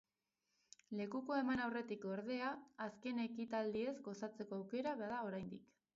[1.01, 2.49] Lekukoa eman aurretik, ordea,
[2.87, 5.75] azken ekitaldiez gozatzeko aukera bada oraindik.